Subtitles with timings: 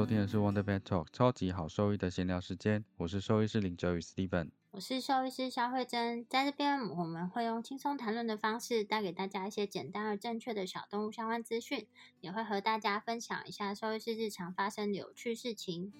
[0.00, 11.86] 收听的是 Wonder Vet Talk 超级好兽医的闲聊时间，我是兽医师林哲宇 Steven，我是兽医师肖慧珍，在这边我们会用轻松谈论的方式，带给大家一些简单而正确的小动物相关资讯，
[12.22, 15.92] 也会和大家分享一下兽医师日常发生的有趣事情。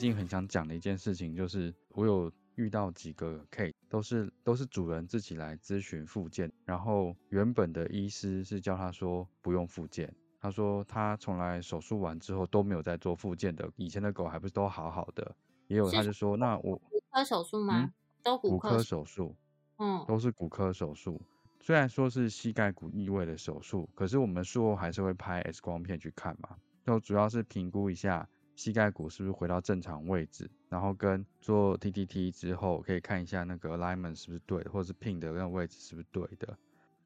[0.00, 17.92] 近很想讲的一件事情，就是我有遇到几个 case，都是都是主人自己来咨询复健，然后原本的医师是叫他说不用复健，他说他从来手术完之后都没有在做复健的，以前的狗还不是都好好的，也有他就说那我骨科手术吗？
[18.22, 19.36] 都骨科手术，
[19.76, 21.20] 嗯，都是骨科手术，
[21.60, 28.26] 虽然说是膝盖骨异位的手术，可是我们术后还是会拍 X 光片去看嘛，就主要是评估一下。
[28.60, 30.50] 膝盖骨是不是回到正常位置？
[30.68, 36.58] 然后跟做 TTT 之后，可以看一下那个 alignment 是不是对的，或者是 pin 的那个位置是不是对的，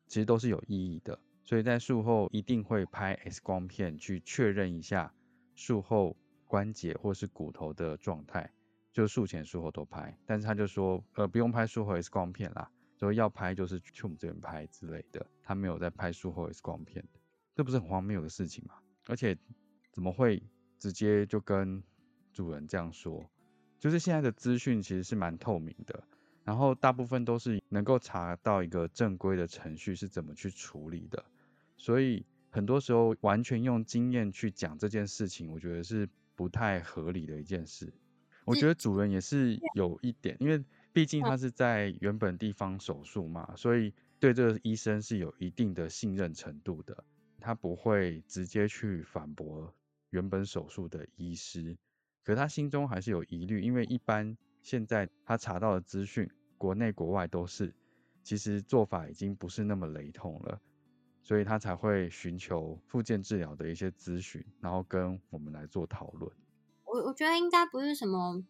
[0.09, 1.17] 其实都是有意义的。
[1.45, 5.15] 所以在术后一定会拍 X 光片去确认一下
[5.55, 6.17] 术后
[6.49, 8.51] 关节或是骨头的状态，
[8.93, 10.19] 就术前术后都拍。
[10.27, 15.25] 但是他就说，呃，不用拍术后 X 光片啦，所以要拍就是去我们这边拍之类的。
[15.41, 17.07] 他没有在拍术后 X 光片，
[17.55, 18.75] 这不是很荒谬的事情吗？
[19.07, 19.39] 而且
[19.93, 20.43] 怎么会？
[20.85, 21.83] 直接就跟
[22.31, 23.25] 主人这样说，
[23.81, 26.05] 就是现在的资讯其实是蛮透明的，
[26.45, 31.25] 然后大部分都是能够查到一个正规的程序是怎么去处理的，
[31.79, 37.91] 所以很多时候完全用经验去讲这件事情，我觉得是不太合理的一件事。
[38.45, 40.63] 我觉得主人也是有一点，因为
[40.93, 47.05] 毕竟他是在原本地方手术嘛，所以对这个医生是有一定的信任程度的，
[47.41, 49.73] 他不会直接去反驳。
[50.15, 51.77] 原本手术的医师，
[52.23, 57.75] 可他心中还是有疑虑，因为一般现在他查到的资讯，国内国外都是，
[58.23, 60.61] 其实做法已经不是那么雷同了，
[61.21, 66.31] 所以他才会寻求复健治疗的一些咨询，然后跟我们来做讨论。
[66.85, 68.45] 我我觉得应该不是什么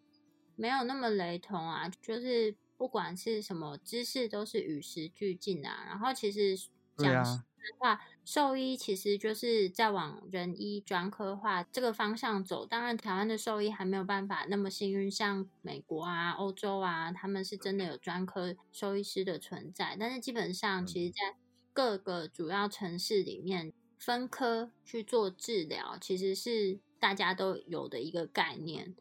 [0.56, 6.54] 没有那么雷同啊，就是不管是什么知识都是与时俱进啊，然后其实
[6.96, 7.44] 讲。
[7.78, 12.66] 话兽医其实就是在往人医专科化这个方向走。
[12.66, 19.96] 当然，台湾的兽医还没有办法那么幸运，像美国啊、欧洲啊，他们是真的有专科兽医师的存在。
[19.98, 21.36] 但是基本上，其实，在
[21.72, 28.94] 各个主要城市里面，分科去做治疗，其实是大家都有的一个概念。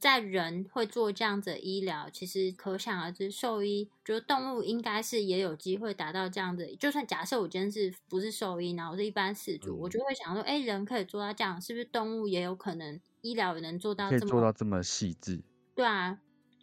[0.00, 6.74] 在人会做这样子的医疗，其实可想而知，兽医觉得动物应该是也有机会达到这样的。
[6.76, 14.08] 就算假设我今天是不是兽医，然后我是一般饲主，我就会想说，哎，人可以做到这样，是不是动物也有可能医疗也能做到？
[14.08, 15.42] 可以做到这么细致？
[15.74, 16.18] 对啊，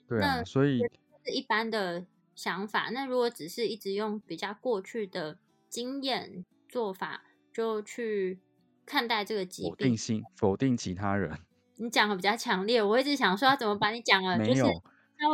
[0.07, 0.79] 对啊，所以
[1.23, 2.89] 是一般的想法。
[2.89, 5.37] 那如果只是一直用比较过去的
[5.69, 7.23] 经验做法，
[7.53, 8.39] 就去
[8.83, 11.37] 看待这个疾病，否定性否定其他人。
[11.77, 14.53] 你讲的比较强烈，我一直想说要怎么把你讲了，没有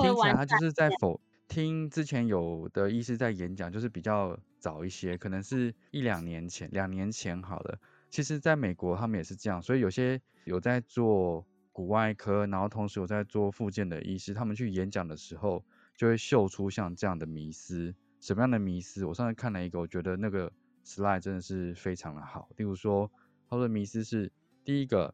[0.01, 7.79] 听起来他就是在否听之前有的医师在演讲，就是比较早一些，可能是一两年前，两年前好了。
[8.09, 15.63] 其实，在美国他们也是这样，所以有些有在做骨外科，然后同时有在做复健的医师，他们去演讲的时候，
[15.95, 17.95] 就会秀出像这样的迷思。
[18.19, 19.06] 什么样的迷思？
[19.06, 20.51] 我上次看了一个，我觉得那个
[20.85, 22.50] slide 真的是非常的好。
[22.57, 23.12] 例如说，
[23.50, 24.31] 他说迷思是
[24.65, 25.13] 第一个。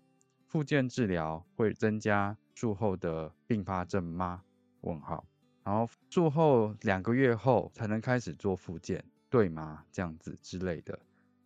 [0.50, 4.44] 复健治疗会增加术后的并发症吗？
[4.82, 5.24] 问号。
[5.64, 9.86] 然后术后两个月后才能开始做复健，对吗？
[9.92, 11.00] 这样子之类的，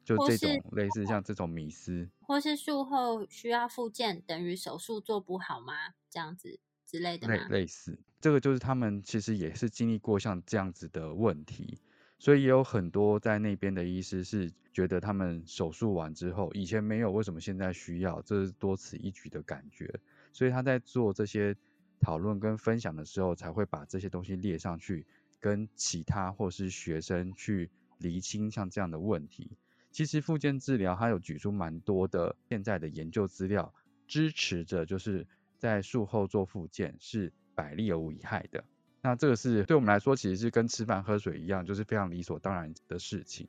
[0.06, 5.74] 就这种类似像这种迷思，或是术后需要复健等于手术做不好吗？
[6.10, 6.58] 这样子
[6.88, 11.78] 之类的类类似，这个就是他们其实也是经历过像这样子的问题，
[12.24, 18.22] 所以也有很多在那边的医师是觉得他们手术完之后，以前没有，为什么现在需要？
[18.22, 19.94] 这是多此一举的感觉。
[20.32, 21.54] 所以他在做这些
[22.00, 25.06] 讨论跟分享的时候，才会把这些东西列上去，
[25.42, 29.58] 跟其他或是学生去厘清像这样的问题。
[29.92, 33.74] 其实复健治疗它有举出蛮多的现在的研究资料，
[34.08, 35.28] 支持着就是
[35.58, 38.64] 在术后做复健是百利而无一害的。
[39.04, 43.48] 那这个是对我们来说，其实是跟吃饭喝水一样，就是非常理所当然的事情。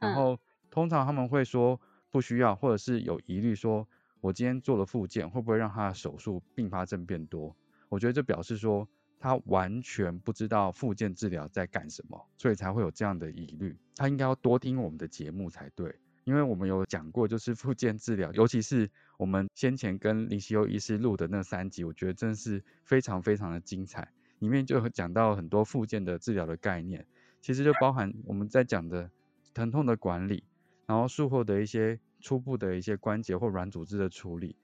[0.00, 0.40] 然后
[0.70, 1.78] 通常他们会说
[2.10, 3.86] 不需要，或者是有疑虑，说
[4.22, 7.54] 我今天做了复健，会不会让他的手术并发症变多？
[7.90, 8.88] 我觉得这表示说
[9.20, 13.76] 他完全不知道复健治疗在干什么，所以才会有这样的疑虑。
[13.96, 15.94] 他应该要多听我们的节目才对，
[16.24, 24.10] 因为我们有讲过，就是复健治疗，尤其是我们先前跟林希优医师录的那三集，我觉得真的是非常非常的精彩。
[24.38, 27.06] 里面就讲到很多附件的治疗的概念，
[27.40, 29.10] 其实就包含我们在讲的
[29.54, 30.44] 疼痛的管理，
[30.86, 34.56] 然后术后的一些初步的一些关节或软组织的处理，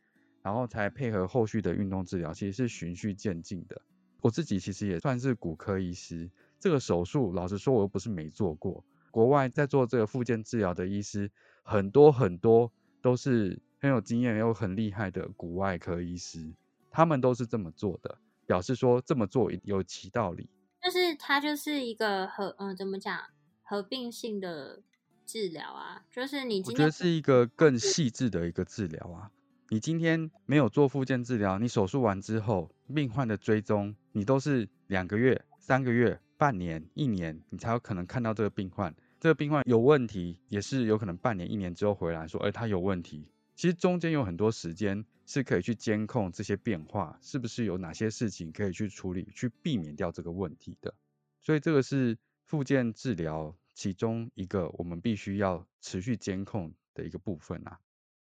[0.42, 3.80] 然后才配合后续的运动治疗，其实是循序渐进的。
[4.20, 6.30] 我自己其实也算是骨科医师，
[6.60, 8.84] 这个手术老实说我又不是没做过。
[9.10, 11.30] 国外在做这个附件治疗的医师
[11.62, 12.72] 很多很多
[13.02, 16.52] 都是很有经验又很厉害的骨外科医师，
[16.90, 18.18] 他们都是这么做的。
[18.46, 20.48] 表示说这么做有其道理，
[20.82, 23.20] 就是它就是一个合嗯怎么讲
[23.62, 24.82] 合并性的
[25.24, 29.30] 治疗啊，就是你我觉得是一个更细致的一个治疗啊。
[29.70, 38.94] 你今天没有做复健治疗，你手术完之后，病患的追踪你都是两个月、三个月、半年、一年，你才有可能看到这个病患。
[39.18, 43.26] 这个病患有问题，也是有可能半年、一年之后回来说，哎，他有问题。
[43.54, 50.94] 其实中间有很多时间是可以去监控这些变化，是不是有哪些事情可以去处理，去避免掉这个问题的。
[51.40, 57.78] 所以这个是复健治疗其中一个我们必须要持续监控的一个部分啊。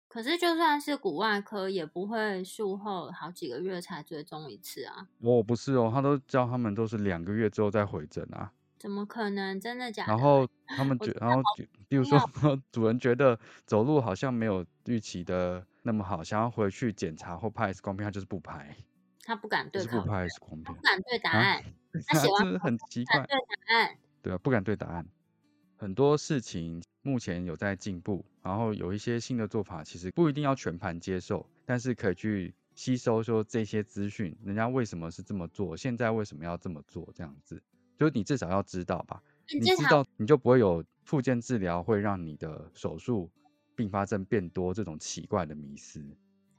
[0.09, 5.09] 可是就算是骨外科，也不会术后好几个月才追踪一次啊。
[5.19, 8.53] 我不是哦，他都叫他们都是两个月之后再回诊啊。
[8.79, 9.61] 怎么可能？
[9.61, 10.13] 真的假的？
[10.15, 11.43] 然后他们觉，然后
[11.89, 12.19] 比如说
[12.71, 18.77] 主人觉得走路好像没有预期的那么好，想要回去检查或拍 X 光片，他就是不拍。
[19.23, 21.63] 他不敢对，不拍 X 光片，不敢对答案。
[22.09, 23.97] 他喜欢很奇怪，对答案。
[24.21, 25.07] 对啊，不敢对答案。
[25.77, 37.63] 很多事情目前有在进步，然后有一些新的做法，其实不一定要全盘接受，但是可以去吸收说这些资讯，人家为什么是这么做，现在为什么要这么做，这样子。
[37.97, 39.23] 就是你至少要知道吧，
[39.55, 43.31] 你知道你就不会有附件治疗会让你的手术
[43.77, 46.03] 并发症变多这种奇怪的迷思。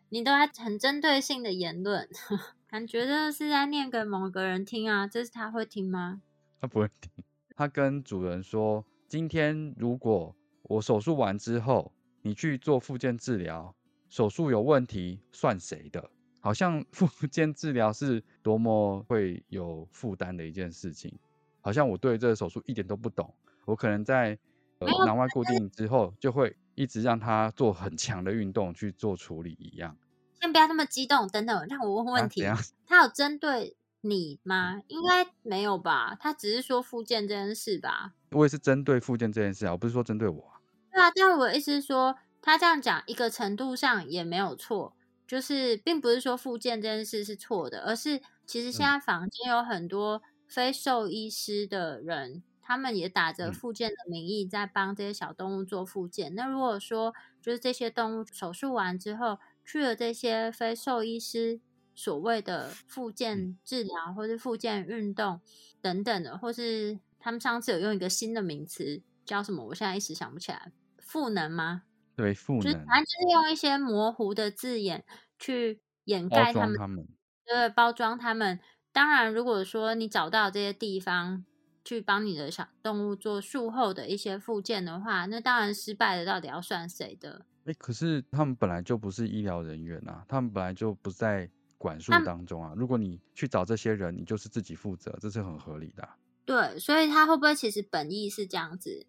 [0.09, 2.07] 你都在很针对性的言论，
[2.69, 6.21] 感觉的是在念给某个人听啊，这是他会听吗？
[6.61, 7.11] 他不会听。
[7.55, 11.91] 他跟主人说，今天如果我手术完之后，
[12.21, 13.75] 你去做复健治疗，
[14.09, 16.09] 手术有问题算谁的？
[16.39, 21.13] 好像 复健治疗是多么会有负担的一件事情。
[21.59, 23.33] 好像我对这个手术一点都不懂，
[23.65, 24.39] 我可能在
[24.79, 29.97] 呃囊外固定之后，就会一直让他做很强的运动去做处理一样。
[30.39, 32.43] 先不要那么激动，等等，让我问问题。
[32.85, 34.81] 他有针对你 吗？
[34.87, 36.15] 应该没有吧？
[36.19, 38.13] 他只是说复健这件事吧？
[38.31, 40.53] 我也是针对复健这件事啊，我不是说针对我。
[40.91, 44.95] 对啊，但我的意思是说，他这样讲一个程度上也没有错，
[45.25, 50.21] 就是并不是说复健这件事是错的，而是其实现在房间有很多。
[50.49, 56.35] 非兽医师的人，他们也打着复健的名义在帮这些小动物做复健。
[56.35, 61.61] 那如果说，就是这些动物手术完之后，去了这些非兽医师
[61.95, 65.39] 所谓的复健治疗，或是复健运动
[65.79, 69.63] 等等的，或是他们上次有用一个新的名词叫什么？
[69.67, 71.83] 我现在一时想不起来，赋能吗？
[72.17, 75.05] 对，赋能，反正就是用一些模糊的字眼
[75.39, 77.07] 去掩盖他们，
[77.45, 78.59] 对，包装他们。
[78.91, 81.45] 当然，如果说你找到这些地方
[81.87, 87.45] 去帮你的小动物做术后的一些复健的话，那当然失败的到底要算谁的？
[87.63, 92.73] 哎，可是他们本来就不是医疗人员啊，他们本来就不在管束当中啊。
[92.75, 96.05] 如果你去找这些人，你就是自己负责，这是很合理的。
[96.43, 99.05] 对，所以他会不会其实本意是这样子？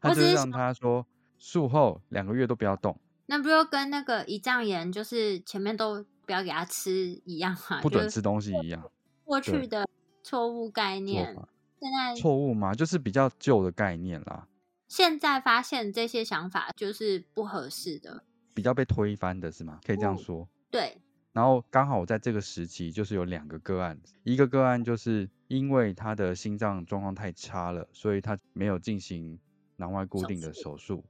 [0.00, 1.06] 他只是让他说
[1.38, 7.82] 术后两个月都不要动，那不就跟那个胰脏炎就是前面都不要给他吃一样啊？
[7.82, 8.82] 不准吃东西一样。
[9.22, 9.86] 过去的
[10.22, 11.36] 错误概念，
[11.80, 12.74] 现在错误吗？
[12.74, 14.48] 就是比较旧的概念啦。
[14.88, 18.22] 现在发现这些想法就是不合适的，
[18.54, 19.80] 比较被推翻的是吗？
[19.84, 20.48] 可以这样说。
[20.70, 20.96] 对。
[21.32, 29.38] 然后刚好我在这个时期，就是有两个个案，一个个案就是因为他的心脏状况太差了，所以他没有进行
[29.76, 31.04] 囊外固定的手术，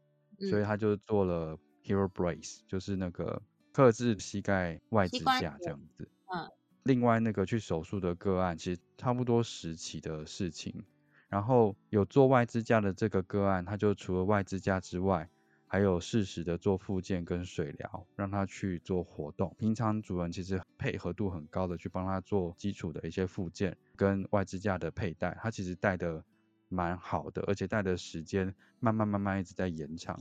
[0.51, 3.41] 所以他就做了 hero brace，就是那个
[3.73, 6.09] 克制膝盖外支架这样子。
[6.35, 6.51] 嗯。
[6.87, 10.85] 另外那个去手术的个案，其实差不多时期的事情。
[11.29, 15.29] 然后有做外支架的这个个案，他就除了外支架之外，
[15.67, 19.53] 还有适时的做复健跟水疗，让他去做活动。
[19.59, 26.25] 平常主人其实配合度很高的去帮他做基础的一些复健跟外支架的佩戴，他其实戴的
[26.69, 30.17] 蛮好的，而且戴的时间慢慢慢慢一直在延长。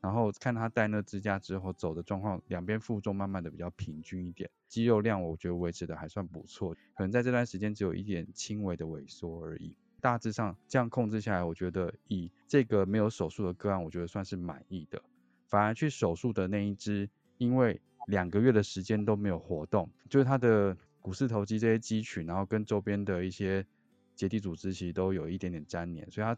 [0.00, 9.76] 然后看他戴那支架之后走的状况，两边负重慢慢的比较平均一点，肌肉量我觉得维持的还算不错，可能在这段时间只有一点轻微的萎缩而已。
[10.00, 15.02] 大致上这样控制下来，我觉得以这个没有手术的个案，我觉得算是满意的。
[15.46, 23.64] 反而去手术的那一只，因为两个月的时间都没有活动，就是它的股四头肌这些肌群，然后跟周边的一些
[24.14, 26.36] 结缔组织其实都有一点点粘连，所以它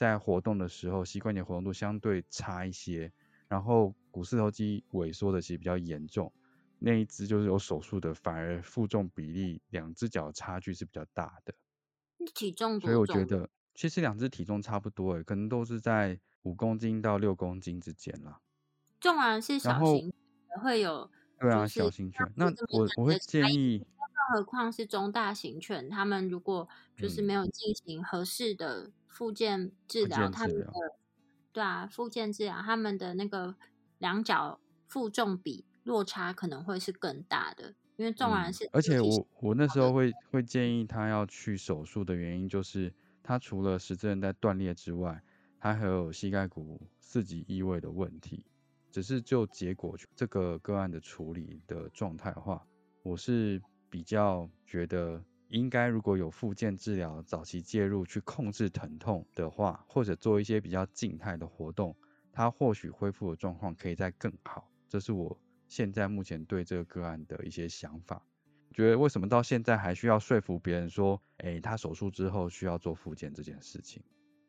[0.00, 3.12] 在活动的时候，膝关节活动度相对差一些，
[3.48, 6.32] 然后股四头肌萎缩的其实比较严重。
[6.78, 11.52] 那一只就是有手术的，反而负重比例两只脚差距是比较大的。
[12.34, 18.40] 体重，所以我觉得其实两只体重差不多诶，可能都是在五公斤到六公斤之间啦。
[19.00, 20.10] 重然是小型
[20.62, 22.26] 会有，对啊，小型犬。
[22.34, 26.66] 那我我会建议，更何况是中大型犬，他们如果
[26.96, 30.72] 就是没有进行合适的复健治疗，他们的
[31.52, 33.54] 对啊，复健治疗，他们的那个
[33.98, 37.74] 两脚负重比落差可能会是更大的。
[37.96, 42.90] 因为纵然是，而且我我那时候会会建议他要去手术的原因，就是
[43.22, 45.22] 他除了十字韧带断裂之外，
[45.58, 48.42] 他还有膝盖骨四级异位的问题。
[48.90, 52.66] 只是就结果这个个案的处理的状态的话，
[53.02, 61.94] 我是比较觉得应该如果有复健治疗早期介入去控制疼痛的话，或者做一些比较静态的活动，
[62.32, 64.68] 它或许恢复的状况可以再更好。
[64.88, 65.38] 这是我。
[65.68, 68.20] 现在目前对这个个案的一些想法，
[68.72, 74.02] 觉得为什么到现在还需要说服别人说，哎，他手术之后需要做复健这件事情？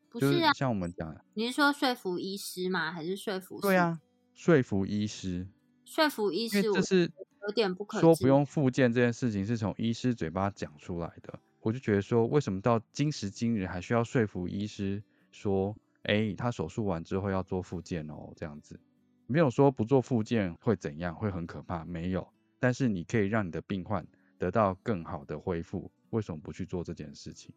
[0.09, 2.91] 不是啊，像我们讲，你是说说服医师吗？
[2.91, 3.61] 还是说服？
[3.61, 4.01] 对啊，
[4.33, 5.47] 说服医师，
[5.85, 7.11] 说服医师，这是
[7.43, 11.39] 有点不可说不用复健这件事情是从医师嘴巴讲出来的。
[11.59, 18.79] 我就觉得说，为什么到今时今日还需要说服医师说，哎，他手术完之后要做复健哦，这样子。
[19.27, 22.27] 没有说不做复健会怎样，会很可怕，没有。
[22.59, 24.05] 但是你可以让你的病患
[24.37, 27.53] 得到更好的恢复，为什么不去做这件事情？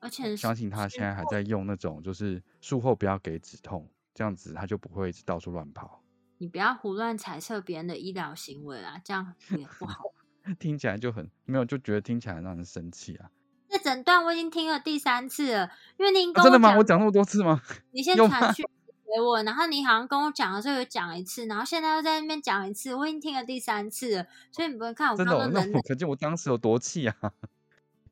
[0.00, 6.02] 而且相信他现在还在用那种，就是术后不要给止痛，这样子他就不会一直到处乱跑。
[6.38, 10.04] 你不要胡乱猜测别人的医疗行为啊，这样也不好。
[10.58, 13.30] 听起来就很没有，就觉得听起来让人生气啊。
[13.68, 16.74] 这整段我已经听了第三次了，因为您真的吗？
[16.78, 17.60] 我讲那么多次吗？
[17.92, 18.64] 你先传去。
[19.10, 27.14] 给我，然后你好像跟我讲的时候有讲一次，然后现在又在那边讲一次，我已经听了第三次了，所以你不会看我真的，那可见我当时有多气啊！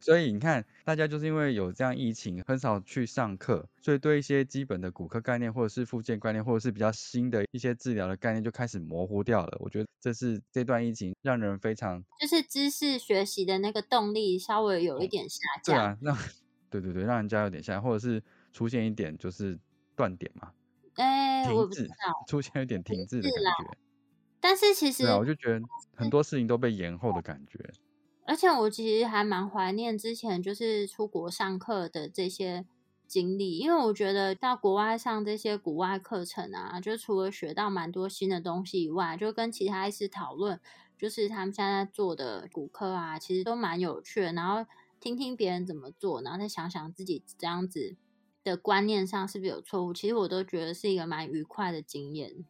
[0.01, 9.57] 所以你看，大家就是因为有这样疫情，很少去上课，所以对一些基本的骨科概念，或者是复健概念，或者是比较新的一些治疗的概念，就开始模糊掉了。
[9.61, 15.75] 我觉得这是这段疫情让人非常，就是知识学习的那个动力稍微有一点下降。
[15.77, 16.19] 对啊，让
[16.71, 18.23] 对对对，让人家有点下降，或者是
[18.53, 19.59] 出现一点就是
[19.95, 20.53] 断点嘛。
[20.95, 21.89] 哎，停滞，
[22.27, 23.77] 出现一点停滞的感觉。
[24.41, 25.61] 但是其实，对啊，我就觉得
[25.95, 27.59] 很多事情都被延后的感觉。
[28.27, 32.67] 而且我其实还蛮怀念之前就是出国上课的这些
[33.07, 40.61] 经历，因为我觉得到国外上这些国外课程啊，就除了学到蛮多新的东西以外，就跟其他医师讨论，
[40.99, 44.33] 就是他们现在做的骨科啊，其实都蛮有趣的。
[44.33, 44.69] 然后
[45.01, 47.97] 听听别人怎么做，然后再想想自己这样子。
[48.47, 49.93] 的观念上是不是有错误？
[49.93, 52.45] 其实我都觉得是一个蛮愉快的经验。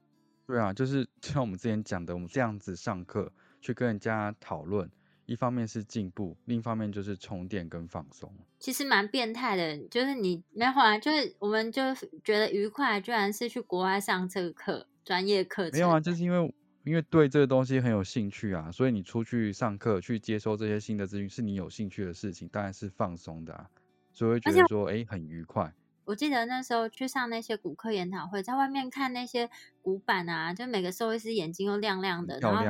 [0.46, 4.90] 对啊，就是像我们之前讲的，我们这样子上课去跟人家讨论，
[5.26, 8.32] 一方面是进步，另一方面就是充电跟放松。
[8.58, 11.82] 其实蛮变态的，就是你没有啊就是我们就
[12.24, 15.72] 觉得愉快，居然是去国外上这个课，专业课程。
[15.72, 16.54] 没有啊，就是因为
[16.84, 23.68] 因为对这个东西很有兴趣啊，所以你出去上课去接收这些新的资讯，是你有兴趣的事情，当然是放松的啊，
[24.12, 25.74] 所以会觉得说，哎，很愉快。
[26.04, 29.50] 我记得那时候去上那些骨科研讨会，在外面看那些
[29.82, 32.64] 骨板啊，就每个兽医师眼睛都亮亮的，然后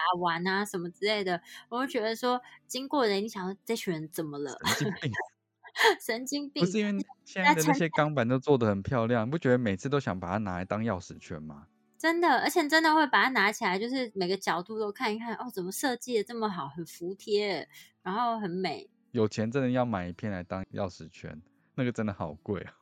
[0.00, 4.56] 爬完啊什么之类的，我就觉得说，经过人，你想说这群人怎么了？
[4.66, 5.12] 神经病，
[6.00, 6.64] 神经病！
[6.64, 11.66] 不是因为 现在的那些钢板都做的很漂亮，你不觉得每次都想把它拿来当钥匙圈吗？
[11.98, 17.68] 真的，而且真的会把它拿起来，就是每个角度都看一看，哦，怎么设计的这么好，很服帖，
[18.02, 18.88] 然后很美。
[19.12, 21.42] 有钱真的要买一片来当钥匙圈，
[21.74, 22.74] 那个真的好贵啊。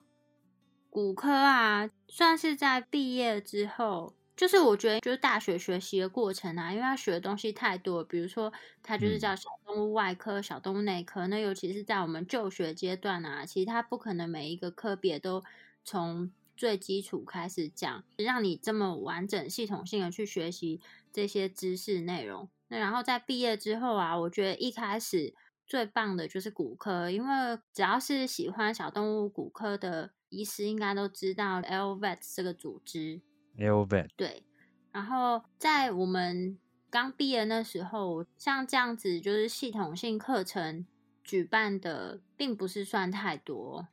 [0.90, 8.52] 骨科啊，算是在毕业之后，就是我觉得就是大学学习的过程啊，因为他学的东西太多，比如说
[8.84, 15.42] 他就是叫小动物外科、小动物内科，那尤其是在我们就学阶段啊，其实他不可能每一个科别都
[15.84, 20.80] 从最基础开始讲，让你这么完整系统性的去学习
[21.12, 22.48] 这些知识内容。
[22.68, 25.34] 那然后在毕业之后啊，我觉得一开始
[25.66, 30.12] 最棒的就是骨科，因为只要是喜欢小动物骨科的。
[30.30, 33.22] 医师应该都知道 LVET 这个组织
[33.58, 34.42] ，LVET 对。
[34.90, 40.86] 然后在我们刚毕业那时候，像这样子就是系统性课程
[41.22, 43.86] 举办的，并不是算太多。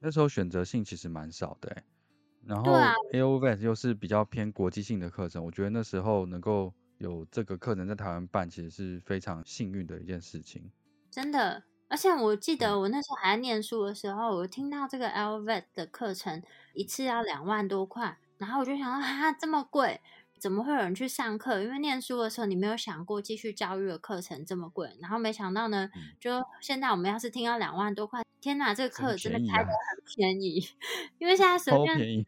[0.00, 1.82] 那时候选择性其实蛮少的，
[2.44, 2.72] 然后
[3.12, 10.70] LVET 又是比较偏国际性的课程，我觉得那时候能够有这个课程在台湾办，其实是非常幸运的一件事情。
[11.10, 11.62] 真的。
[11.88, 20.00] 而且我记得我那时候还在念书的时候，我听到这个 LVET 的课程一次要两万多块，然后我就想到啊，这么贵，
[20.40, 21.62] 怎么会有人去上课？
[21.62, 30.60] 因为念书的时候你没有想过继续教育的课程这么贵，然后没想到呢，就现在我们要是听到两万多块，天哪，这个课真的开的很便宜，
[31.18, 31.96] 因为现在随便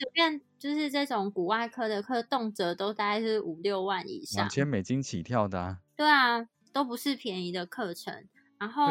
[0.00, 4.66] 随便就是这种古外科的课，动辄都大概是五六万以上，两千。
[4.66, 5.78] 美金起跳的，啊。
[5.96, 8.24] 对啊，都不是便宜的课程。
[8.58, 8.86] 然后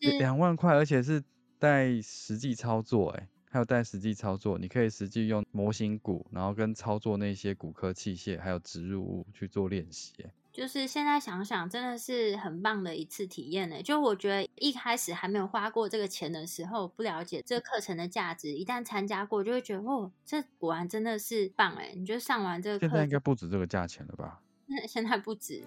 [0.00, 1.22] 对啊，两万块，而且是
[1.60, 10.14] 带实际操作，哎，还有带实际操作，你可以实际用模型骨，然后跟操作那些骨科器械，还有植入物去做练习，
[10.50, 13.82] 就是现在想想，真的是很棒的一次体验呢。
[13.82, 21.92] 就我觉得一开始还没有花过这个钱的时候，不了解这个课程的价值，一旦参加过，就会觉得哦，这果然真的是棒哎！
[21.94, 24.40] 你就上完这个，现在应该不止这个价钱了吧？
[24.88, 25.62] 现在不止。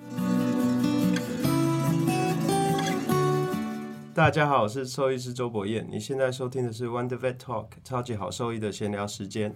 [4.15, 5.85] 大家好，我是兽医师周博彦。
[5.91, 9.53] 你现在收听的是 Wonder Vet Talk，超级好兽医的闲聊时间。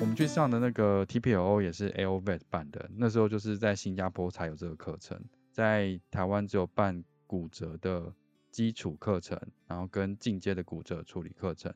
[0.00, 8.14] 我们去上的那个 TPO 也是 AO Vet 办的，那时候就是在新加坡才有这个课程，在台湾只有办骨折的
[8.52, 11.74] 基础课程，然后跟进阶的骨折处理课程，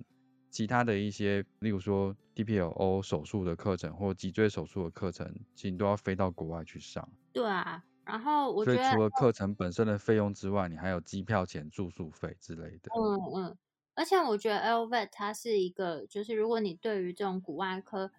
[0.52, 7.08] 其他的一些，例如说 TPLO 手术的课程或脊椎手术的课程，其实都要飞到国外去上。
[7.32, 12.90] 对啊，然后我觉得除了课程本身的费用之外，你还有机票钱、住宿费之类的。
[12.94, 13.58] 嗯嗯，
[13.94, 18.10] 而且我觉得 LVET 它是一个，就是如果你对于这种骨外科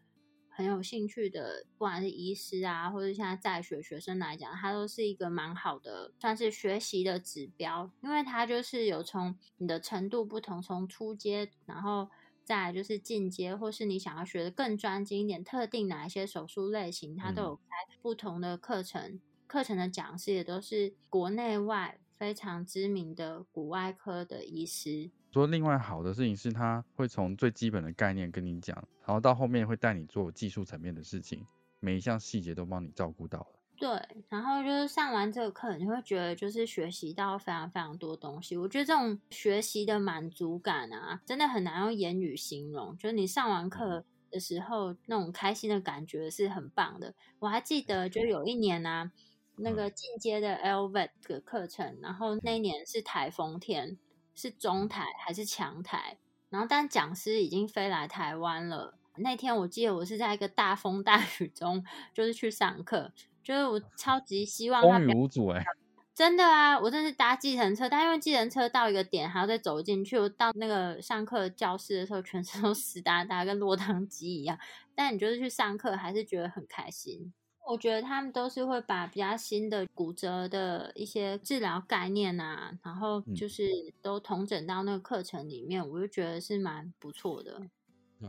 [0.50, 12.10] 很有兴趣的，不管是医师啊，或者现在在学学生来讲，它都是一个蛮好的，算是学习的指标，因为它就是有从你的程度不同，从初阶，然后
[12.44, 17.62] 再就是进阶，或是你想要学的更专精一点，特定哪一些手术类型，它都有开。
[18.02, 25.10] 不同的课程，课程的讲师也都是国内外非常知名的骨外科的医师。
[25.32, 28.76] 说另外好的事情是，他会从最基本的概念跟你讲，
[29.06, 31.46] 然后到后面会带你做技术层面的事情，
[31.80, 33.48] 每一项细节都帮你照顾到了。
[33.84, 38.56] 对，然后就是上完这个课，你会觉得就是学习到非常非常多东西。
[38.56, 42.98] 我觉得这种学习的满足感啊，真的很难用言语形容。
[42.98, 44.06] 就是你上完课。
[44.32, 47.14] 的时候，那种开心的感觉是很棒的。
[47.38, 49.12] 我还记得，就有一年呢，
[49.58, 53.96] 那个进阶的 LVET 的课程，然后那一年是台风天，
[54.34, 56.18] 是中台还是强台？
[56.50, 58.98] 然后但讲师已经飞来台湾了。
[59.18, 63.14] 那天我记得我是在一个大风大雨中，就是去上课，
[63.44, 65.64] 就是我 超级希望风雨无阻哎。
[66.16, 74.60] 真的啊，我真是搭计程车，但因为计程车到一个点还要再走进去，我到那个上课教室的时候，全身都湿哒哒，跟落汤鸡一样。
[74.94, 77.34] 但你就是去上课，还是觉得很开心。
[77.66, 83.68] 我觉得他们都是会把比较新的骨折的一些治疗概念啊，然后就是
[84.00, 87.60] 都统整到那个课程里面，我就觉得是蛮不错的。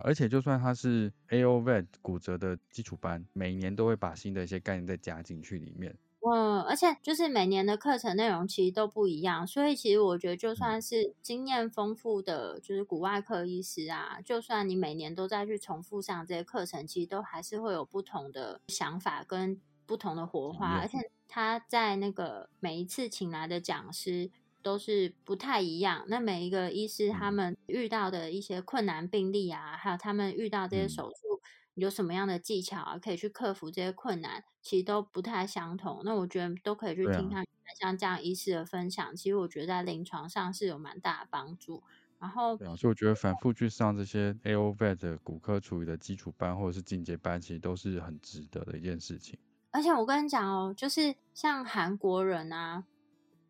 [0.03, 5.97] 而且就算它是 AOVET 骨折的基础班，每年都会把新的一些概念再加进去里面。
[6.27, 20.97] 嗯，而且就是每年的课程内容其实都不一样，所以其实我觉得就算是经验丰富的，就是骨外科医师啊，就算你每年都在去重复上这些课程，其实都还是会有不同的想法跟不同的火花，而且
[21.29, 24.31] 他在那个每一次请来的讲师
[24.65, 26.05] 都是不太一样。
[26.09, 31.41] 那每一个医师他们遇到的一些困难病例啊，还有他们遇到这些手术。
[31.75, 36.03] 有什么样的技巧啊，可以去克服这些困难，其实都不太相同。
[36.05, 37.45] 那我觉得都可以去听他
[37.81, 41.83] 像这样医师的分享，其实我觉得在临床上是有蛮大的帮助。
[42.21, 49.37] 然后，所以我觉得反复去上这些 AOVET 骨科处理的基础班或者是进阶班，其实都是很值得的一件事情。
[49.73, 52.85] 而且我跟你讲哦，就是像韩国人啊，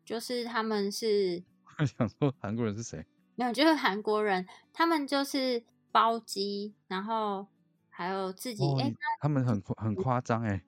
[0.05, 1.43] 就是他们是，
[1.79, 3.05] 我想说韩国人是谁？
[3.35, 7.47] 没有，就是韩国人，他们就是包机，然后
[7.89, 10.63] 还有自己，哎，他们很很夸张哎，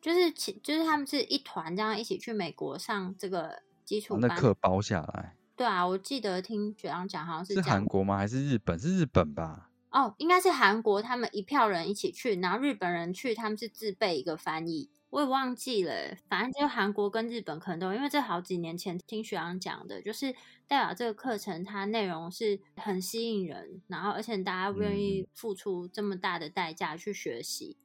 [0.00, 5.36] 就是其就是他们是一团这样一起去美国上这个基础班，那课包下来。
[5.56, 8.16] 对啊，我记得听学长讲，好像是是韩国吗？
[8.16, 8.78] 还是日本？
[8.78, 9.70] 是日本吧？
[9.90, 15.92] 哦，应该是韩国，他们一票人一起去，然后日本人去，他们是自备一个翻译，我也忘记了。
[16.26, 20.32] 反正就韩国跟日本可能都，因为这好几年前听学长讲的，就是
[20.66, 27.76] 代表这个课程它内容是很吸引人，然后而且大家不愿意付出这么大的代价去学习。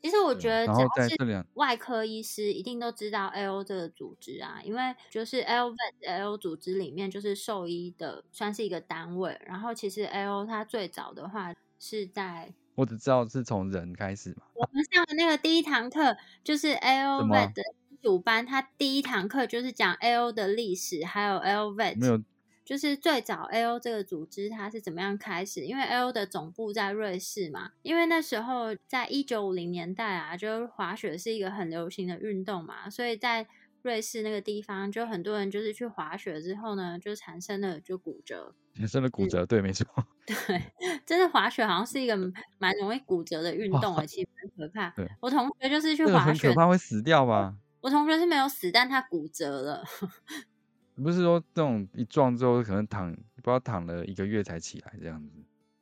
[0.00, 9.36] 其实我觉得，只要是外科医师，一定都知道 L 这个组织啊，因为就是 L vet L 组织里面就是兽医的，算是一个单位。
[9.44, 14.42] 然后其实 L 它最早的话是在，我只知道是从人开始嘛。
[14.54, 17.60] 我们上的那个第一堂课就是 L vet 的
[18.00, 22.22] 主班，他第一堂课就是讲 L 的历史，还有 L vet 没有。
[22.64, 25.64] 就是最早 L 这个组织它是怎么样开始？
[25.64, 33.48] 因为 L 的总部在瑞士嘛，因为那时候在一九五零年代啊，就是滑雪是一个很流行的运动嘛，所以在
[33.82, 39.86] 瑞士那个地方，就很多人就是去滑雪之后呢，就产生了就骨折，产生了骨折，对，没错，
[40.26, 40.62] 对，
[41.06, 42.16] 真的滑雪好像是一个
[42.58, 44.90] 蛮容易骨折的运动，而且很可怕。
[44.90, 47.56] 对，我同学就是去滑雪，很可怕，会死掉吧？
[47.80, 49.84] 我同学是没有死，但他骨折了。
[50.96, 55.32] 不是说这种一撞之后可能躺不知道躺了一个月才起来这样子，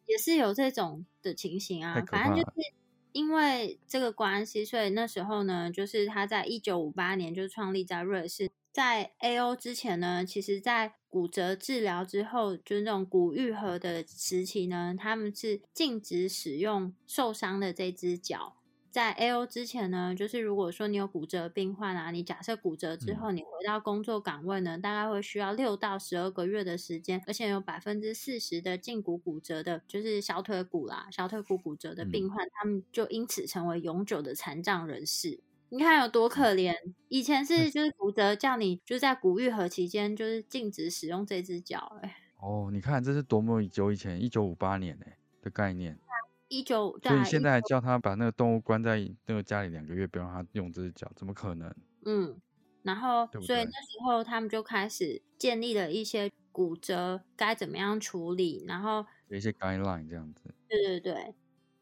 [0.07, 1.95] 也是有这种的情形啊。
[2.07, 2.53] 反正就是
[3.17, 8.51] 因为这个关系，所以那时候呢，就是他在一九五八年就创立在瑞士。
[8.71, 18.56] 在 A.O 之前呢，其实在骨折治疗之后，就那种骨愈合的时期呢，他们是禁止使用受伤的这只脚。
[18.97, 35.41] 在 A.O 之前呢，就是如果说你有骨折病患啊，你假设骨折之后你回到工作岗位呢，大概会需要六到十二个月的时间，而且有百分之四十的胫骨骨折的，就是小腿骨啦，小腿骨骨折的病患，他们就因此成为永久的残障人士。
[35.69, 36.75] 你看有多可怜？
[37.09, 45.99] 以前是就是骨折叫你就在骨愈合期间就是禁止使用这只脚，哎，哦，你看这是多么久以前，一九五八年哎的概念。
[46.49, 51.73] 一九，所以现在还叫他把那个动物关在那个家里两个月，不让他用这只脚，怎么可能？
[52.05, 52.41] 嗯，
[52.83, 60.55] 然后所以那时候他们就开始建立了一些骨折该怎么样处理，然后有一些 guideline 这样子。
[60.69, 61.35] 对对对，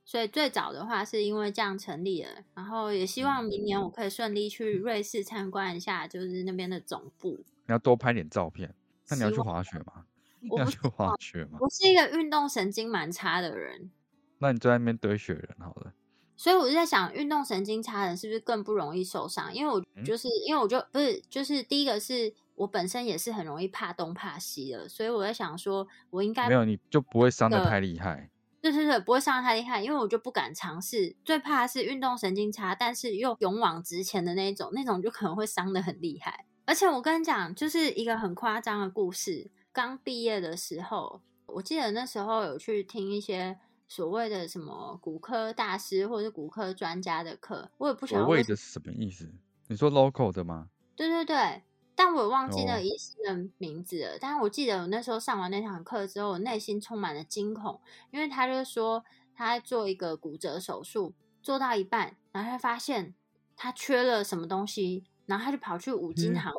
[0.05, 7.45] 所以最早的话是因为这样成立了，然后也希望明年我可以顺利去瑞士参观一下，就是那边的总部。
[7.67, 8.75] 你要多拍点照片。
[9.11, 10.07] 那你要去滑雪吗？
[10.41, 11.59] 你要去滑雪吗？
[11.61, 13.91] 我是一个运动神经蛮差的人。
[14.39, 15.93] 那你在那边堆雪人好了，
[16.37, 19.55] 所以我就在想，运动神经差的人是不是更不容易受伤？
[19.55, 28.29] 因为我就是因为我就不是就是第一个是我本身也是很容易怕东怕西的，所以我在想说，我应该没有你就不会伤的太厉害，
[28.61, 36.45] 对对对，不会伤的太厉害，因为我就不敢尝试，最怕是运动神经差，但是又勇往直前的那种，那种就可能会伤的很厉害。
[36.67, 43.59] 而且我跟你讲，就是一个很夸张的故事，刚毕业的时候，我记得那时候有去听一些。
[43.95, 48.25] 所谓的什么骨科大师或者是骨科专家的课，我也不晓得。
[48.25, 49.33] 所谓的是什么意思？
[49.69, 50.69] 你说 local 的吗？
[50.97, 51.63] 对对对，
[51.95, 54.19] 但我忘记那个医师的名字了。
[54.21, 57.81] 但是我记得我那时候上完那堂课之后，我内心充满了惊恐，
[58.11, 63.15] 因为他就说他做一个骨折手术，做到一半，然后他发现
[63.55, 66.53] 他缺了什么东西，然后他就跑去五金行，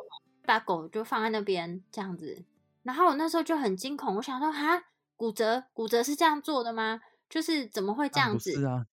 [0.46, 2.42] 把狗就放在那边这样子。
[2.82, 4.84] 然后我那时候就很惊恐，我想说哈，
[5.16, 7.02] 骨折骨折是这样做的吗？
[7.28, 8.52] 就是怎么会这样子？
[8.52, 8.86] 是啊，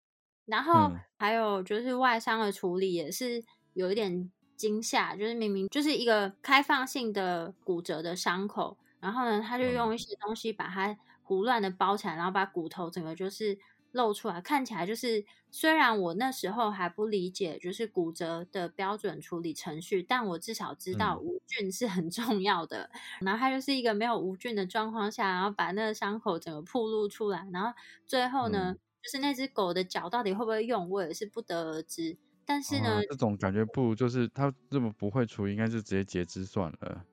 [0.45, 13.57] 然后还有就是外伤的处理也是有一点惊吓，就是明明就是一个开放性的骨折的伤口，然后呢，他就用一些东西把它胡乱的包起来，然后把骨头整个就是
[13.91, 22.89] 露出来，看起来就是虽然我那时候还不理解就是骨折的标准处理程序，但我至少知道无菌是很重要的。
[23.21, 27.73] 然后它就是一个没有无菌的状况下，然后把那个伤口整个暴露出来，然后
[28.05, 32.17] 最后呢，就是那只狗的脚到底会不会用，我也是不得而知。
[32.45, 37.05] 但是呢，这种感觉不如就是他这么不会处理，应该是直接截肢算了。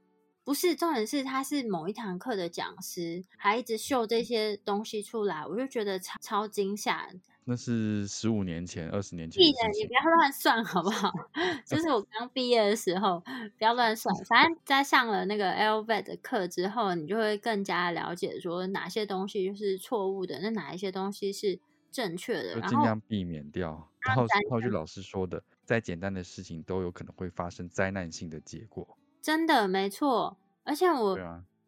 [0.48, 7.06] 不是重点是他是某一堂课的讲师，还一直秀这些东西出来，我就觉得超超惊吓。
[7.44, 9.42] 那是十五年前、二十年前。
[9.42, 9.68] 闭嘴！
[9.78, 11.12] 你不要乱算好不好？
[11.66, 13.20] 就是我刚毕业的时候，
[13.58, 14.14] 不要乱算。
[14.24, 21.60] 反正，在上了那个 L V 的课之后，你就会更加了解说哪些东西就是错误的，那哪一些东西是
[21.92, 23.90] 正确的，就尽量避免掉。
[24.00, 28.96] 然后套句老师说的，再简单的事情都有可能会发生灾难性的结果。
[29.20, 31.18] 真的没错，而且我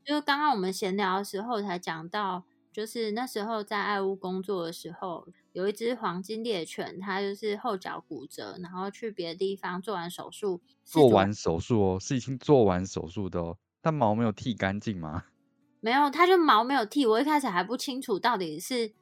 [0.05, 10.61] 就是刚刚我们闲聊的时候才讲到，就是那时候在爱屋工作的时候，有一只黄金猎犬，它就是后脚骨折，然后去别的地方做完手术。
[10.85, 15.25] 做完手术哦，是已经做完手术的哦，但毛没有剃干净吗？
[15.81, 17.07] 没有，它就毛没有剃。
[17.07, 18.93] 我一开始还不清楚到底是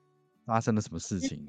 [0.45, 1.47] 发生了什么事情。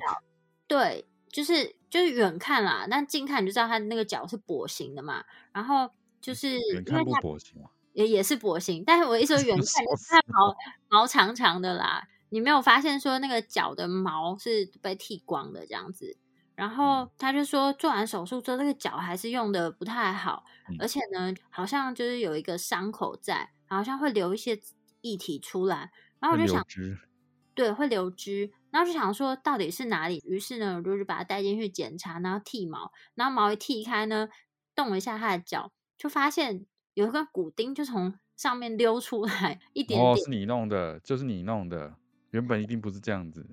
[0.67, 5.23] 对，就是就是远看啦，但近看你就知道它那个脚是跛行的嘛。
[5.51, 7.61] 然后就是远看不跛行
[7.93, 8.83] 也也是薄型。
[8.85, 10.55] 但是我一说远 看，它毛
[10.89, 16.17] 毛长长的啦，你没有发现说那个脚的毛是被剃光的这样子。
[16.55, 20.43] 然后他就说做完手术之后，那个脚还是用的不太好，
[20.79, 24.59] 而且呢，好像就是有一个伤口在，好像会流一些。
[25.01, 26.61] 液体出来，然后我就想，
[27.55, 30.21] 对，会流汁，然后就想说到底是哪里。
[30.25, 34.27] 于是呢，我就是把它带进去检查，然后剃毛，然后毛一剃开呢，
[34.75, 40.11] 动了一下他的脚，就发现有一根骨钉就从上面溜出来一点点。
[40.11, 41.93] 哦，是你弄的，就是你弄的，
[42.31, 43.45] 原本一定不是这样子。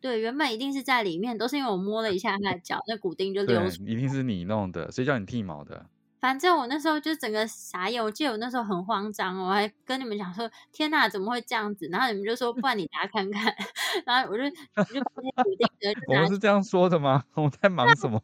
[0.00, 3.84] 对，原本一定是在里面，都是因为我摸了一下他的脚，那骨钉就溜出。
[3.84, 5.86] 一定是你弄的，谁叫你剃毛的？
[6.18, 13.54] 反正我那时候就整个傻眼，我记得我那时候很慌张，我还跟你们讲说：“天哪，怎么会这样子？”然后你们就说：“不然你拿看看。
[14.06, 17.24] ”然后我就我就决定的，我们是这样说的吗？
[17.34, 18.20] 我在忙什么？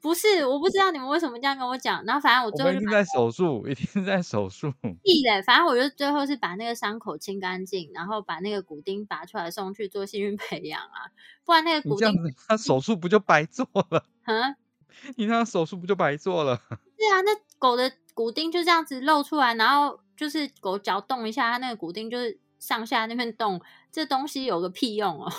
[0.00, 2.04] 不是，我不知道你们为什么这样跟我讲。
[2.04, 4.72] 然后反正我最后一定在手术，一定在手术。
[5.02, 5.42] 屁嘞！
[5.42, 11.10] 反正我就最后是把那个伤口清干净，然后把那个骨钉拔出来送去做细菌培养啊，
[11.44, 12.12] 不然那个骨钉，
[12.46, 14.04] 他手术不就白做了？
[14.26, 14.56] 嗯。
[15.14, 16.60] 你那手术不就白做了？
[16.98, 23.60] 对啊，那狗的骨钉就这样子露出来，然后就是狗脚动一下，它那个骨钉就是上下那边动，
[23.92, 25.30] 这东西有个屁用哦？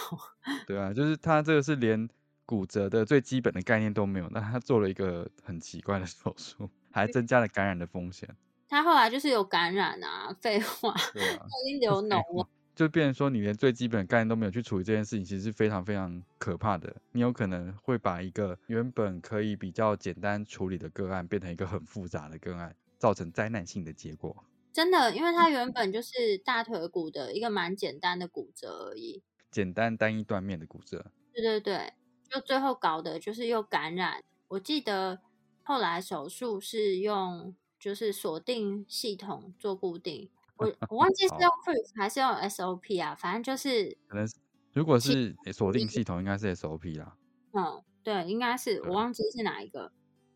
[0.66, 2.08] 对啊，就是它这个是连
[2.50, 8.28] 骨折的最基本的概念都没有，那他做了一个很奇怪的手术，还增加了感染的风险。
[8.68, 12.50] 他后来就是有感染啊，废话，已经流脓了。
[12.74, 16.96] 就变成说，你连最基本的概念都没有去处理这件事情，其实是非常非常可怕的。
[17.12, 24.44] 你有可能会把一个原本可以比较简单处理的个案，变成一个很复杂的个案，造成灾难性的结果。
[24.74, 31.12] 真的，因为它原本就是大腿骨的一个蛮简单的骨折而已，简单单一断面的骨折。
[31.32, 31.94] 对对对，
[32.30, 34.24] 就最后搞的就是又感染。
[34.48, 35.20] 我记得
[35.64, 40.30] 后来手术是用就是锁定系统做固定。
[40.58, 44.28] 我我忘记是用 Proof 还是用 SOP 啊，反正就是可能
[44.74, 47.16] 如果是锁定系统，应该是 SOP 啦。
[47.54, 49.92] 嗯，对，应该是我忘记是哪一个。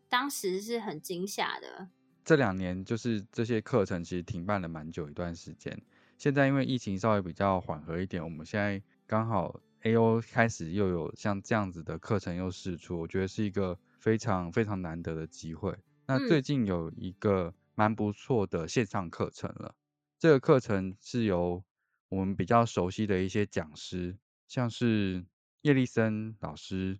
[0.08, 1.88] 当时是很惊吓的。
[2.24, 5.78] 这两年就是这些课程其实停办了蛮久一段时间，
[6.16, 15.76] 现在因为疫情稍微比较缓和一点，我们现在刚好 AO 开始又有像这样子的课程又试出，我觉得是一个非常非常难得的机会。
[16.06, 19.74] 那最近有一个蛮不错的线上课程了。
[20.18, 21.62] 这个课程是由
[22.08, 24.16] 我们比较熟悉的一些讲师，
[24.48, 25.26] 像是
[25.60, 26.98] 叶利森老师、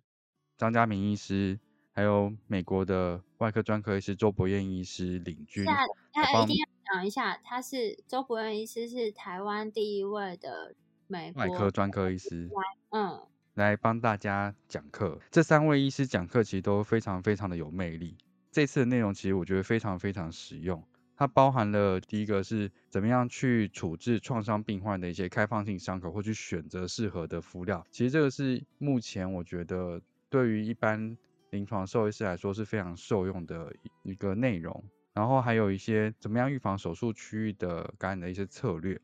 [0.55, 1.59] 张家明医师，
[1.91, 5.65] 还有美国的外科专科医师周博彦医师领军。
[5.65, 10.75] 那一定要讲一下，他是周博彦医师，是台湾第一位的
[11.07, 12.49] 美外科专科医师。
[12.89, 13.19] 嗯，
[13.53, 15.19] 来帮大家讲课。
[15.31, 18.17] 这三位医师讲课其实都非常非常的有魅力。
[18.51, 20.83] 这次的内容其实我觉得非常非常实用。
[21.17, 27.85] 它包含了第一个是怎么样去处置创伤病患的一些开放性伤口，或去选择适合的敷料。
[27.89, 31.17] 其实这个是目前我觉得对于一般
[31.51, 34.83] 临床兽医师来说是非常受用的一个内容。
[35.13, 38.99] 然后还有一些怎么样预防手术区域的感染的一些策略，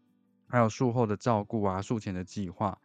[0.52, 2.78] 还有术后的照顾啊，术前的计划。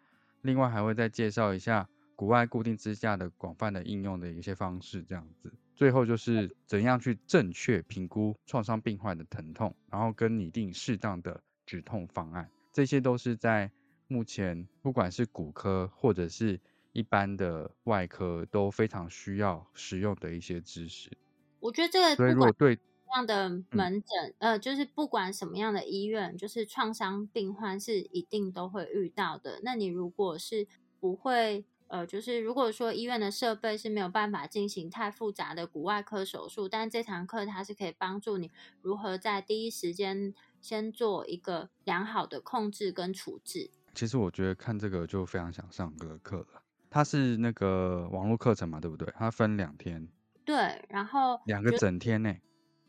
[0.42, 5.52] 另外还会再介绍一下骨外固定支架的广泛的应用的一些方式，这样子。
[5.74, 13.70] 最后就是怎样去正确评估创伤病患的疼痛，然后跟拟定适当的止痛方案，这些都是在
[14.09, 16.61] 目前不管是骨科或者是
[16.92, 21.11] 一般的外科都非常需要使用的一些知识。
[21.61, 22.83] 我觉得这个所以如果对这
[23.14, 29.61] 样的门诊，呃，就是不管什么样的医院，就是创伤病患是一定都会遇到的。
[29.62, 30.66] 那你如果是
[30.99, 31.64] 不会。
[31.88, 38.51] 呃，就是如果说医院的设备是没有办法进行太复杂的骨外科手术，但这堂课它是可以帮助你
[38.83, 43.71] 如何在第一时间先做一个良好的控制跟处置。
[43.95, 46.61] 其实我觉得看这个就非常想上个课了。
[46.90, 49.09] 它是那个网络课程嘛，对不对？
[49.16, 50.09] 它分两天。
[50.45, 52.35] 对，然后两个整天呢，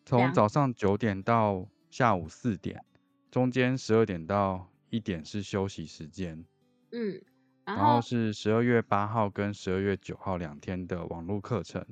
[0.07, 2.81] 从早上九点到下午四点，
[3.29, 6.45] 中间十二点到一点是休息时间。
[6.93, 7.21] 嗯。
[7.65, 11.85] 然后是十二月八号跟十二月九号两天的网络课程。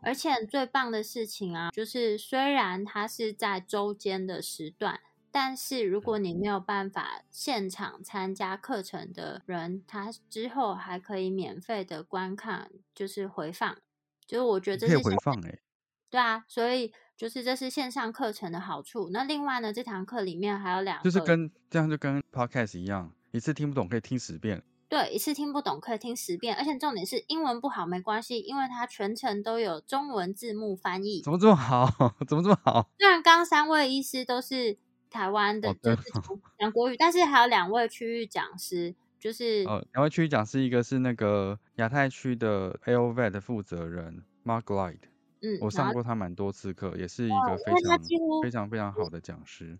[0.00, 13.78] 而且最棒的事情啊，就是虽然它是在周间的时段，但是如果你没有办法现场参加课程的人，他之后还可以免费的观看，就是回放。
[14.26, 15.58] 就是我觉得这是回放哎，
[16.10, 19.10] 对啊，所以就是这是线上课程的好处。
[19.12, 24.62] 那另外呢，这堂课里面还有两，就是跟这样就跟 podcast 一样，一次听不懂可以听十遍。
[24.88, 31.20] 对，一次听不懂可以听十遍，而且重点是英文不好没关系，因为它全程都有中文字幕翻译。
[31.22, 31.86] 怎么这么好？
[32.28, 32.88] 怎么这么好？
[32.96, 34.78] 虽然刚三位医师都是
[35.10, 36.02] 台湾的，就是
[36.56, 45.00] 讲国语，但是还有两位区域讲师，就是呃，两位区域讲师，一个是那个亚太区的 AOVET 的负责人 Mark Light，
[45.46, 47.98] 嗯，我上过他蛮多次课，也是一个非常
[48.42, 49.78] 非常非常好的讲师。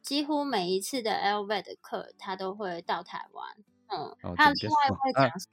[0.00, 3.56] 几乎每一次的 AOVET 的课，他都会到台湾。
[3.88, 5.48] 嗯，还有另外一位讲师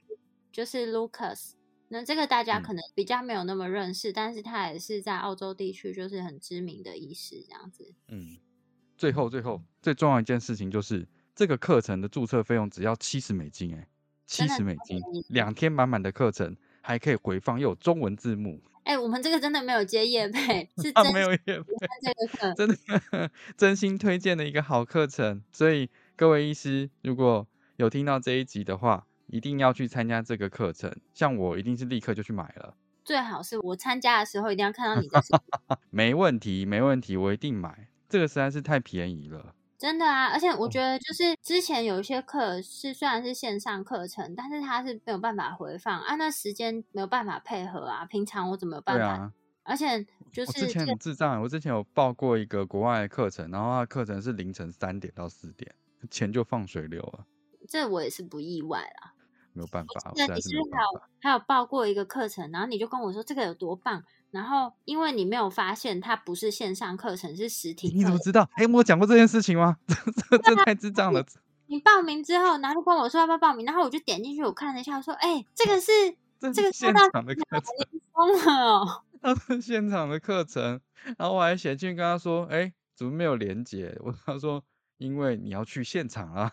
[0.52, 1.54] 就是 Lucas，
[1.88, 7.92] 那这个大家可能比较没有那么认识，但是他也是在澳洲地区就是很知名的医师这样子。
[8.06, 8.38] 嗯，
[8.96, 13.88] 最后最后最重要一件事情就是这个课程的注册费用只要七十美金，哎，
[14.24, 18.62] 七十美金，两天满满的课程还可以回放，又有中文字幕。
[18.88, 21.64] 哎，我们这个真的没有接业配，是真没有业配，
[22.02, 27.46] 这个课真的 真心推荐的一个好课程，所以各位医师如果。
[27.78, 30.92] 有听到这一集的话，一定要去参加这个课程。
[31.14, 32.74] 像我，一定是立刻就去买了。
[33.04, 35.22] 最好是我参加的时候，一定要看到你的。
[35.90, 37.86] 没问题，没问题，我一定买。
[38.08, 39.54] 这个实在是太便宜了。
[39.78, 48.04] 真的啊，而且我觉得，就是之前有一些课是虽然是线上课程，但是它是没有办法回放啊，那时间没有办法配合啊。
[48.04, 49.32] 平常我怎么有办法？
[49.62, 55.72] 而且就是之前很智障，我之前有报过一个国外的课程，然后它课程是凌晨三点到四点，
[56.10, 57.26] 钱就放水流了。
[57.68, 59.12] 这我也是不意外啦，
[59.52, 60.12] 没有办法。
[60.16, 67.88] 那你是还有还有报过一个课程，然后你就跟我说这个有多棒，然后因为你没有发现它不是线上课程，是实体。
[67.94, 68.48] 你怎么知道？
[68.54, 69.76] 哎，我讲过这件事情吗？
[70.30, 71.24] 这这太智障了。
[71.66, 75.90] 你报名之后，然后跟我说要不要报名，然后我就点进去，我看了一下，说哎，这个是
[76.52, 77.62] 这个现场的课程，
[78.12, 79.02] 疯了哦！
[79.20, 80.80] 他是现场的课程，
[81.18, 83.96] 然后我还写进去跟他说，哎，怎么没有连接？
[84.00, 84.62] 我他说
[84.98, 86.52] 因为你要去现场啊。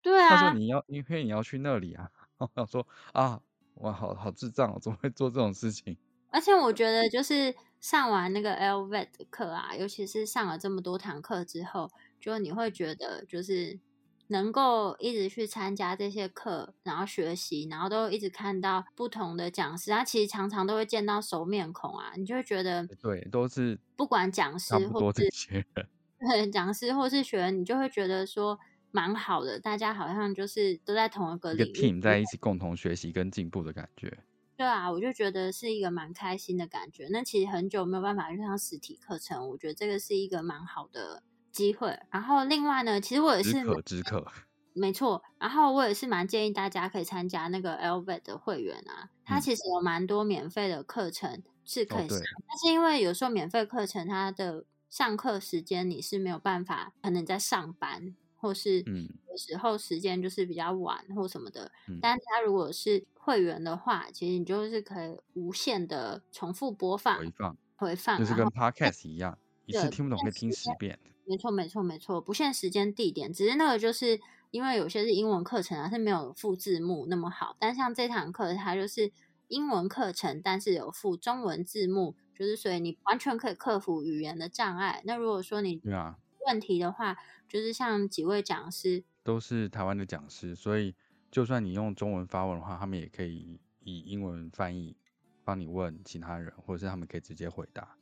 [0.00, 2.10] 对啊，他说你要，因为你要去那里啊。
[2.54, 3.40] 我说啊，
[3.74, 5.96] 我，好好智障，怎么会做这种事情？
[6.34, 11.88] 而且我觉得，就是上完那个 LVET 的课啊，尤其是上了这么多堂课之后，
[12.20, 13.78] 就你会觉得，就是
[14.26, 25.86] 能够一直去参加这些课，然后学习，然后都一直看到不同的讲师，他其实常常都会见到熟面孔啊，你就会觉得，对，都是不管讲师或是学员，
[26.28, 28.58] 对，讲师或是学员，你就会觉得说。
[28.96, 34.18] 蛮好的，大家好像就是都在同一个领域，team 在一起共同学习跟进步的感觉。
[34.56, 37.08] 对啊，我就觉得是一个蛮开心的感觉。
[37.10, 41.98] 那其实很久没有办法去上实体课程，我觉得这个是一个蛮好的机会。
[42.10, 44.24] 然后另外呢，其实我也是可知可，
[44.72, 45.22] 没错。
[45.38, 58.14] 然后我也是蛮建议大家可以参加那个 Elvet 的会员啊，它其实有蛮多免费的课程是可以上，但是因为有时候免费课程它的上课时间你是没有办法，可能在上班。
[58.44, 70.98] 或是有时候时间就是比较晚或什么的，但他如果是会员的话，其实你就是可以无限的重复播放、回放、回放，就是跟 podcast 一样，一次听不懂可以听十遍。
[71.24, 77.56] 没错，没错，没错，不限时间、地点，只是那个就是因为有些是英文课程啊，是没有附字幕那么好。
[77.58, 79.10] 但像这堂课，它就是
[79.48, 85.02] 英文课程，但是有附中文字幕，就是所以你完全可以克服语言的障碍。
[85.06, 86.18] 那如果说你对啊。
[86.46, 87.16] 问题的话，
[87.48, 90.94] 就是像几位讲师都是台湾的讲师，所以
[91.30, 94.96] 就算你用中文发问的话，他们也可以以英文翻译
[95.44, 97.96] 帮你问其他人，或者是他们可以直接回答。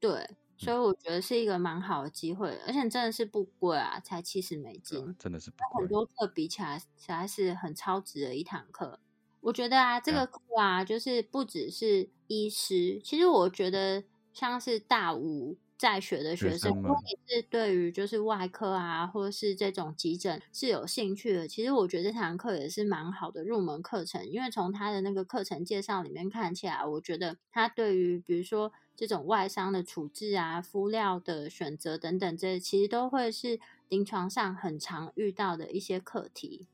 [0.00, 9.00] 对，所以我觉得是一个蛮好的机会，而且真的是不贵啊，才七十美金，真的是跟很多课比起来，实在是很超值的一堂课。
[9.40, 14.04] 我觉得啊，这个课啊，就是不只是医师，其实我觉得
[14.38, 15.56] 像是大五。
[15.78, 24.26] 在学的学生，如果你是对于就是外科啊，或是这种急诊是有兴趣的，其实我觉得这堂课也是蛮好的入门课程。
[24.28, 36.66] 因为从他的那个课程介绍里面看起来，我觉得他对于比如说这种外伤的处置啊、敷料的选择等等，这其实都会是临床上很常遇到的一些课题。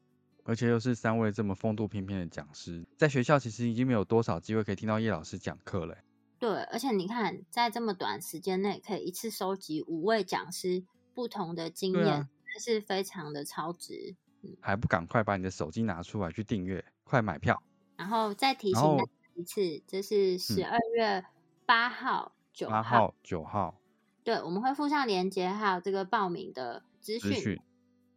[0.45, 5.99] 而且又是三位这么风度翩翩的讲师，在学校其实已经没有多少机会可以听到叶老师讲课了。
[6.45, 10.85] 对，而且你看，在这么短时间内，可以一次收集五位讲师
[11.15, 14.15] 不同的经验，还是非常的超值。
[14.61, 17.63] 还不赶快把你的手机拿出来去订阅，快买票！
[17.97, 21.25] 然后再提醒大家一次，这是十二月
[21.65, 23.81] 八号、九号、九号。
[24.23, 27.59] 对，我们会附上链接，还有这个报名的资讯。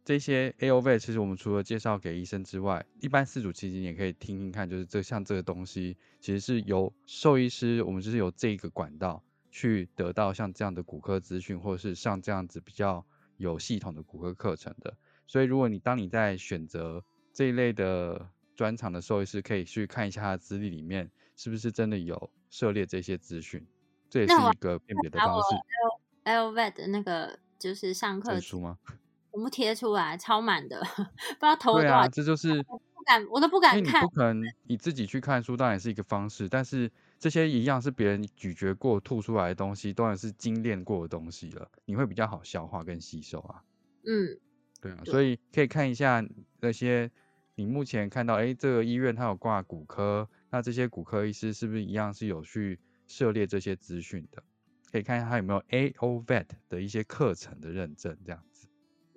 [0.08, 13.04] 这些 A O V 其实我们除了介绍给医生之外，一般四主期间也可以听听看，就是这像这个东西，其实是由兽医师，我们就是由这个管道去得到像这样的骨科资讯，或者是像这样子比较
[13.36, 14.96] 有系统的骨科课程的。
[15.26, 17.04] 所以如果你当你在选择
[17.34, 23.62] 这一类的专场的兽医师，可以去看一下他的资历里面是不是真的有涉猎这些资讯，
[24.08, 25.54] 这也是一个辨别的方式。
[26.22, 28.78] L O V 的那个就是上课书吗？
[29.38, 31.86] 我们贴出来，超满的， 不知道投多少。
[31.86, 34.02] 对啊，这就是不敢，我都不敢看。
[34.02, 43.62] 不可能你自己去看书，当然是一个方式，但是这些一样是别人咀嚼过、吐出来的东西，当然是精炼过的东西了，你会比较好消化跟吸收啊。
[44.04, 44.36] 嗯，
[44.80, 46.20] 对啊，所以可以看一下
[46.58, 47.08] 那些
[47.54, 54.42] 你目前看到，哎，这个医院它有挂骨科，那这些骨科医师是不是一样是有去涉猎这些资讯的？
[54.90, 58.42] 可以看一下他有没有 A O Vet 的一些课程的认证，这样。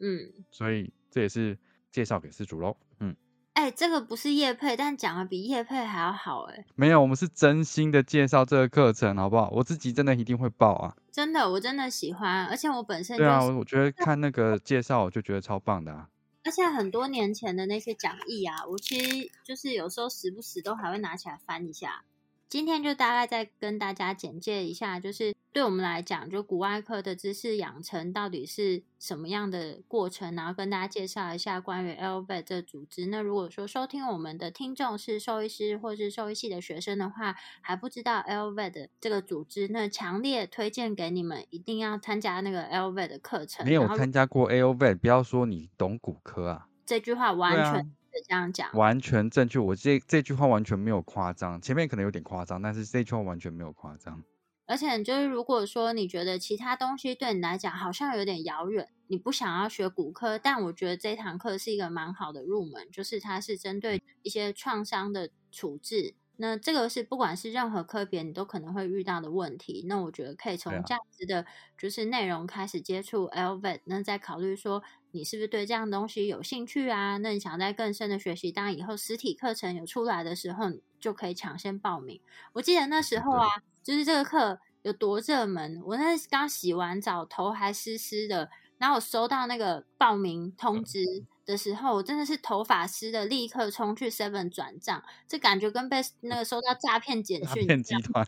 [0.01, 1.57] 嗯，所以这也是
[1.91, 2.75] 介绍给失主喽。
[2.99, 3.15] 嗯，
[3.53, 6.65] 哎，这个不是叶配，但讲的比叶配还要好哎。
[6.75, 9.49] 没有，我们是真心的介绍这个课程，好不好？
[9.51, 10.95] 我自己真的一定会报啊。
[11.11, 16.09] 真的，我真的喜欢，而且我本身对啊，我觉得看那个介绍，我就觉得超棒的啊。
[16.43, 22.03] 而且很多年前的那些讲义啊，我其实就是有时候时不时都还会拿起来翻一下。
[22.51, 33.05] 今天就大概再跟大家简介一下，就是对我们来讲，就骨外科的知识养成到底是什么样的过程，然后跟大家介绍一下关于 LVET 这组织。
[33.05, 43.65] 那如果说收听我们的听众是兽医师或是兽医系的学生的话，还不知道 LVET 这个组织，那强烈推荐给你们一定要参加那个 LVET 的课程。
[43.65, 47.95] 没有参加过 LVET，不要说你懂骨科啊，这句话完全。
[48.27, 54.23] 这样讲完全正确，我这这句话完全没有夸张，前面可能有点夸张，但是这句话完全没有夸张。
[54.67, 66.15] 而且就是如果说你觉得其他东西对你来讲好像有点遥远，你不想要学骨科，但我觉得这堂课是一个蛮好的入门，就是它是针对一些创伤的处置。
[66.37, 69.85] 那这个是不管是任何科别，你都可能会遇到的问题。
[69.87, 71.45] 那我觉得可以从这样子的，
[71.77, 74.81] 就是内容开始接触 LVET，那再考虑说
[75.11, 77.17] 你是不是对这样东西有兴趣啊？
[77.17, 80.65] 那你想在更深的学习，当以后实体课程有出来的时候，
[80.99, 82.19] 就可以抢先报名。
[82.53, 83.47] 我记得那时候啊，
[83.83, 91.25] 就是这个课有多热门，我那刚洗完澡，头还湿湿的，然后我收到那个报名通知。
[91.43, 97.63] 的时候，我真的是头发湿的，立刻冲去 Seven 转账，这感觉跟被那个收到诈骗简讯。
[97.63, 98.25] 诈骗集团，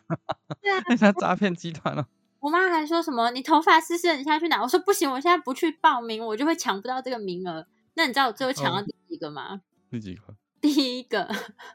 [0.60, 2.08] 对啊， 那诈骗集团了。
[2.44, 7.66] 我妈还说什么：“你头发湿湿的，你现在去哪？”我说：“不行，我现在不去报名，我就会抢不到这个名额。”
[7.96, 9.62] 那你知道我最后抢到第几个吗？
[9.90, 10.36] 第几个？
[10.60, 11.26] 第一个。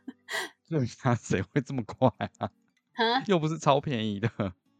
[0.70, 2.08] 这下谁会这么快
[2.38, 2.52] 啊？
[3.26, 4.30] 又不是超便宜的。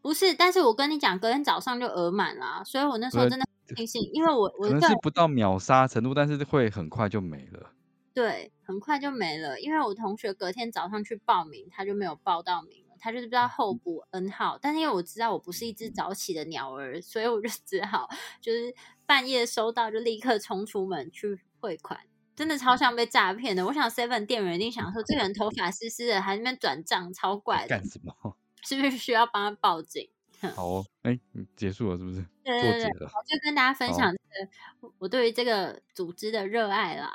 [0.00, 3.44] 不是，但是我跟你讲，隔天早上就额满了，所以我那时候真的。
[3.76, 7.70] 庆幸，因为我 我可能是不到秒杀程度，但是会很快就没了。
[8.12, 9.60] 对，很快就没了。
[9.60, 14.58] 因为我同学隔天早上去报名，他就没有报到名了，他就是不知道候补 N 号。
[14.60, 18.08] 但是因为我知道我不是一只早起的鸟儿，所以我就只好
[18.40, 18.74] 就是
[19.06, 21.98] 半夜收到就立刻冲出门去汇款。
[22.36, 23.66] 真的超像被诈骗的。
[23.66, 27.68] 我想 Seven 店员一定想说，这个人头发湿湿的，还那边转账，超怪的。
[27.68, 28.14] 干什么？
[28.62, 30.08] 是不是需要帮他报警？
[30.54, 31.18] 好哦，哎，
[31.56, 32.24] 结束了是不是？
[32.42, 37.12] 对对对，我就跟大家分享这个我对于这个组织的热爱啦。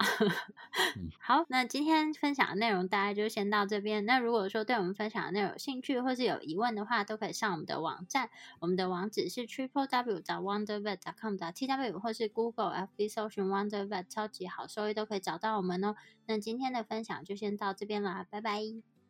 [1.20, 4.06] 好，那今天分享的内容大家就先到这边。
[4.06, 15.96] 那如果说对我们分享的内容有兴趣或是有疑问的话，都可以上我们的网站，我们的网址是 triple w 找 wondervet com 找 t w 或是 Google F B 搜寻 wondervet 超级好收益都可以找到我们哦。
[16.28, 18.62] 那今天的分享就先到这边啦，拜拜，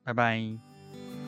[0.04, 1.25] 拜拜。